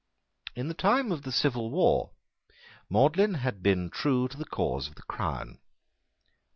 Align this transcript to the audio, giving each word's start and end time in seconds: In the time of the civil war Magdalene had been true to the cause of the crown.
In 0.55 0.67
the 0.67 0.73
time 0.73 1.11
of 1.11 1.21
the 1.21 1.31
civil 1.31 1.69
war 1.69 2.09
Magdalene 2.89 3.35
had 3.35 3.61
been 3.61 3.91
true 3.91 4.27
to 4.29 4.35
the 4.35 4.45
cause 4.45 4.87
of 4.87 4.95
the 4.95 5.03
crown. 5.03 5.59